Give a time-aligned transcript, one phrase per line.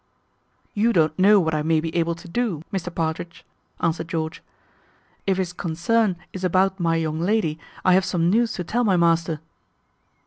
[0.73, 3.45] "You don't know what I may be able to do, Mr Partridge,"
[3.81, 4.41] answered George;
[5.27, 8.97] "if his concern is about my young lady, I have some news to tell my
[8.97, 9.41] master."